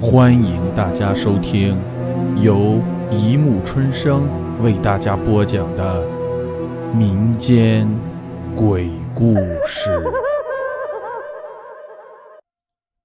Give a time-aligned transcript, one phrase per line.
[0.00, 1.76] 欢迎大家收听
[2.40, 4.28] 由一木春生
[4.62, 6.06] 为大家播讲的
[6.94, 7.88] 民间
[8.54, 9.34] 鬼故
[9.66, 10.00] 事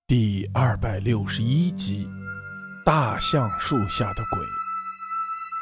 [0.06, 2.08] 第二百六十一集：
[2.86, 4.46] 大橡树下的鬼。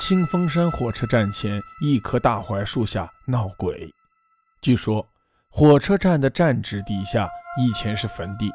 [0.01, 3.89] 清风山火车站前一棵大槐树下闹鬼，
[4.61, 5.07] 据说
[5.49, 8.51] 火车站的站址底下以前是坟地。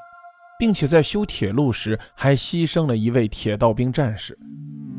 [0.58, 4.38] 并且在修铁路时还牺牲了一位铁道兵战士。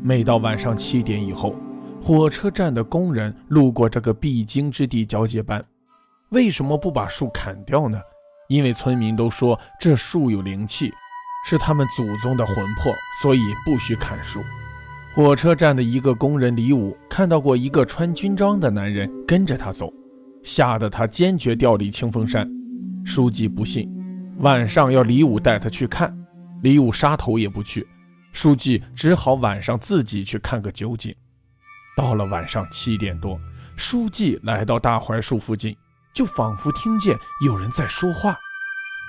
[0.02, 1.54] 每到晚上七点以后，
[2.00, 5.64] 火车站的工人路过这个必经之地交接班。
[6.30, 8.00] 为什么不把树砍掉呢？
[8.48, 10.90] 因为村民都说这树有灵气，
[11.44, 14.40] 是他们祖宗的魂魄，所以不许砍树。
[15.14, 19.92] 火车站的一个工人李武看到过一个穿军装的男人跟着他走，
[20.44, 22.48] 吓得他坚决调离清风山。
[23.04, 23.97] 书记不信。
[24.38, 26.16] 晚上要李武带他去看，
[26.62, 27.84] 李武杀头也不去，
[28.32, 31.12] 书记只好晚上自己去看个究竟。
[31.96, 33.36] 到了晚上七点多，
[33.76, 35.76] 书记来到大槐树附近，
[36.14, 38.36] 就仿佛听见有人在说话。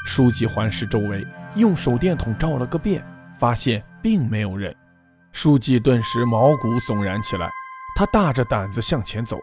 [0.03, 1.23] 书记环视周围，
[1.55, 3.05] 用手电筒照了个遍，
[3.37, 4.75] 发现并没有人。
[5.31, 7.51] 书记顿时毛骨悚然起来，
[7.95, 9.37] 他大着胆子向前走，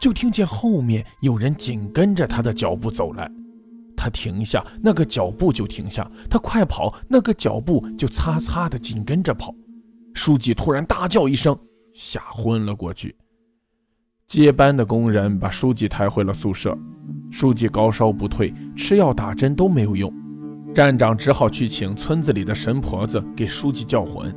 [0.00, 3.28] 就听见后面有人紧跟着他的脚步走来。
[4.02, 9.54] 他停下，那个脚步就停下；他快跑，那个脚步就擦擦的紧跟着跑。
[10.12, 11.56] 书记突然大叫一声，
[11.94, 13.14] 吓昏了过去。
[14.26, 16.76] 接班的工人把书记抬回了宿舍。
[17.30, 20.12] 书记高烧不退，吃药打针都没有用，
[20.74, 24.34] 站长只好去请村子里的神婆子给书记叫魂。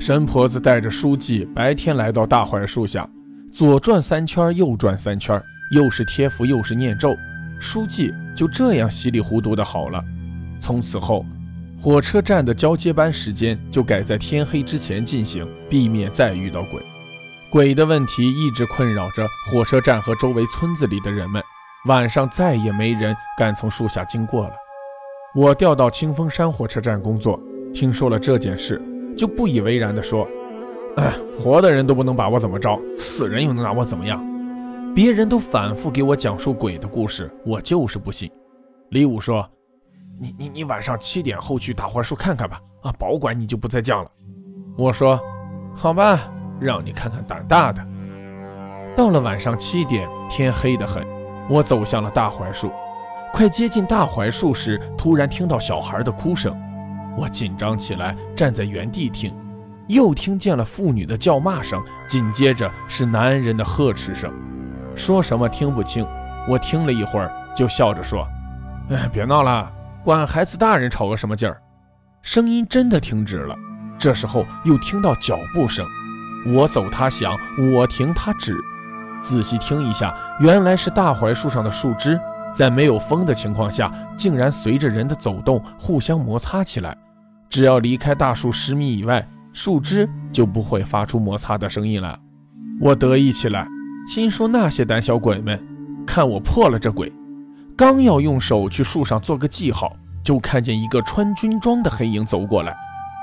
[0.00, 3.08] 神婆子带着书记白天来到大槐树下，
[3.52, 7.14] 左转三圈，右转三圈，又是贴符又是念咒。
[7.60, 10.02] 书记就这样稀里糊涂的好了。
[10.60, 11.24] 从此后，
[11.80, 16.82] 火车站的交接班时间就改在天黑之前进行，避免再遇到鬼。
[17.50, 21.42] 鬼的问题一直困扰着火车站和周围村子里的人们。
[21.86, 24.52] 晚上再也没人敢从树下经过了。
[25.34, 27.40] 我调到清风山火车站工作，
[27.72, 28.82] 听说了这件事，
[29.16, 30.26] 就不以为然地说
[30.98, 34.22] ：“哎，活的人都不能把我怎么着，死人又能拿我怎么样？”
[34.94, 38.30] 别人都反复给我讲述鬼的故事，我就是不信。
[38.90, 39.48] 李武说
[40.18, 44.10] ：“你你你晚上七点后去大槐树看看吧，啊，保管你就不再犟了。”
[44.76, 45.20] 我说
[45.72, 47.86] ：“好吧，让你看看胆大的。”
[48.96, 51.06] 到了晚上七点，天黑得很，
[51.48, 52.70] 我走向了大槐树。
[53.32, 56.56] 快接近大槐树时，突然听到小孩的哭声，
[57.16, 59.32] 我紧张起来，站在原地听，
[59.86, 64.32] 又听见了妇女的叫骂声，紧接着是男人的呵斥声。
[64.98, 66.04] 说什么听不清，
[66.48, 68.26] 我听了一会儿，就笑着说
[68.90, 69.70] ：“哎，别闹了，
[70.04, 71.62] 管孩子大人吵个什么劲儿？”
[72.20, 73.54] 声音真的停止了。
[73.96, 75.86] 这时候又听到脚步声，
[76.54, 77.38] 我走他响，
[77.72, 78.56] 我停他止。
[79.22, 82.18] 仔细听一下，原来是大槐树上的树枝
[82.52, 86.96] 在没有风的情况下，竟然随着人的走动互相摩擦起来。
[87.48, 92.18] 只要离开大树十米以外，树枝就不会发出摩擦的声音了。
[92.80, 93.66] 我得意起来。
[94.08, 95.62] 心说那些胆小鬼们，
[96.06, 97.12] 看我破了这鬼！
[97.76, 102.74] 刚要用手去树上做个记号，就看见一个穿军装的黑影走过来，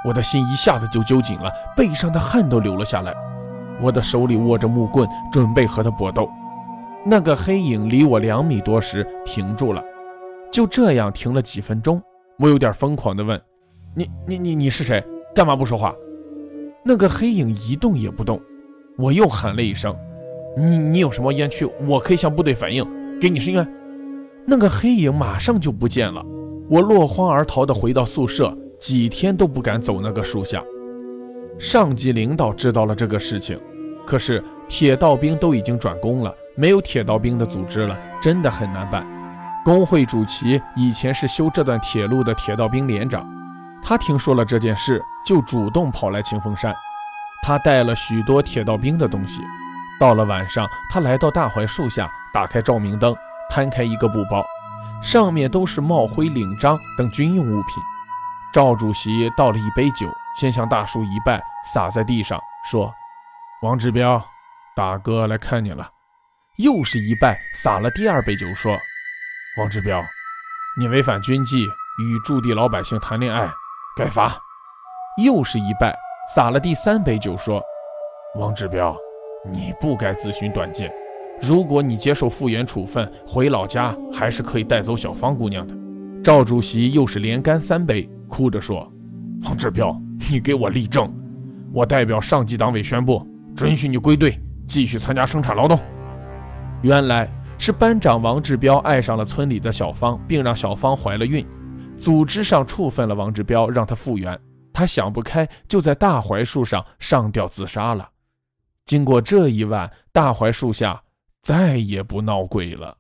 [0.06, 3.12] 我的心一下子就揪紧了，背上的汗都流了下来。
[3.81, 6.29] 我的手里握着木棍，准备和他搏斗。
[7.03, 9.84] 那个黑影离我两米多时停住了，
[10.52, 12.00] 就这样停了几分钟。
[12.38, 13.41] 我有点疯狂地问
[13.97, 15.03] ：“你、你、你、你是谁？
[15.34, 15.96] 干嘛不说话？”
[16.85, 18.40] 那个黑影一动也不动。
[19.00, 19.96] 我又喊了一声。
[20.57, 21.66] 你你有什么冤屈？
[21.88, 22.85] 我可以向部队反映，
[23.19, 23.67] 给你伸冤。
[24.45, 26.23] 那个黑影马上就不见了，
[26.69, 30.63] 我落荒而逃的回到宿舍，几天都不敢走那个树下。
[31.57, 33.59] 上级领导知道了这个事情，
[34.05, 39.05] 可是铁道兵都已经转工了，没有铁道兵的组织了，真的很难办。
[39.63, 43.27] 工会主席以前是修这段铁路的铁道兵连长，
[43.81, 46.73] 他听说了这件事，就主动跑来清风山，
[47.41, 49.41] 他带了许多铁道兵的东西。
[50.00, 53.16] 到了晚上，他来到大槐树下，打开照明灯，
[53.50, 54.46] 摊开一个布包，
[55.02, 57.82] 上面都是帽徽、领章等军用物品。
[58.53, 60.08] 赵主席倒了一杯酒，
[60.40, 61.42] 先向大树一拜，
[61.74, 62.40] 洒在地上，
[62.70, 62.94] 说
[63.64, 64.22] ：“王志彪，
[64.76, 65.90] 大哥来看你了。”
[66.59, 68.78] 又是一拜，洒了第二杯酒，说
[69.59, 70.02] ：“王志彪，
[70.78, 71.66] 你违反军纪，
[72.00, 73.50] 与驻地老百姓谈恋爱，
[73.97, 74.38] 该罚。”
[75.24, 75.96] 又是一拜，
[76.34, 77.62] 洒了第三杯酒，说
[78.36, 78.96] ：“王志彪。”
[79.52, 80.92] 你不该自寻短见。
[81.42, 85.76] 如果你接受复员处分，回老家还是可以带走小芳姑娘的。
[86.24, 88.92] 赵主席又是连干三杯，哭着说
[89.44, 89.96] ：“王志彪，
[90.32, 91.14] 你给我立正！
[91.74, 93.22] 我代表上级党委宣布，
[93.56, 95.78] 准许你归队，继续参加生产劳动。
[96.82, 101.46] 原来是班长王志彪爱上了村里的小芳，并让小芳怀了孕。
[101.97, 104.40] 组织上处分了王志彪，让他复原。
[104.74, 108.09] 他想不开，就在大槐树上上吊自杀了。
[108.85, 111.03] 经过这一晚，大槐树下
[111.41, 112.97] 再也不闹鬼了。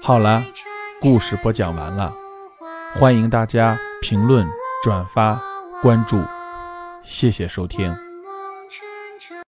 [0.00, 0.44] 好了，
[1.00, 2.14] 故事播讲完了，
[2.94, 4.46] 欢迎大家评论、
[4.84, 5.40] 转发、
[5.82, 6.22] 关注，
[7.04, 8.05] 谢谢收听。